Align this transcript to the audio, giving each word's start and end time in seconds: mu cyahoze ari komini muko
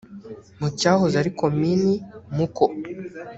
mu 0.59 0.67
cyahoze 0.79 1.15
ari 1.21 1.31
komini 1.39 1.93
muko 2.35 2.65